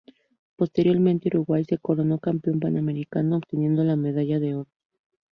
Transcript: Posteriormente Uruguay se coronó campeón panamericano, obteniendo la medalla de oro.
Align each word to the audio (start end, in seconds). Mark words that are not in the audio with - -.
Posteriormente 0.55 1.27
Uruguay 1.31 1.63
se 1.63 1.77
coronó 1.77 2.17
campeón 2.17 2.59
panamericano, 2.59 3.37
obteniendo 3.37 3.83
la 3.83 3.95
medalla 3.95 4.39
de 4.39 4.55
oro. 4.55 4.69